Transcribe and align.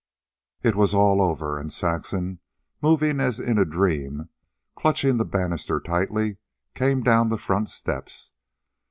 It 0.63 0.73
was 0.75 0.95
all 0.95 1.21
over, 1.21 1.59
and 1.59 1.71
Saxon, 1.71 2.39
moving 2.81 3.19
as 3.19 3.39
in 3.39 3.59
a 3.59 3.65
dream, 3.65 4.29
clutching 4.75 5.17
the 5.17 5.25
banister 5.25 5.79
tightly, 5.79 6.37
came 6.73 7.03
down 7.03 7.29
the 7.29 7.37
front 7.37 7.69
steps. 7.69 8.31